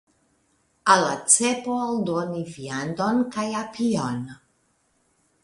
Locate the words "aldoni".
1.81-2.41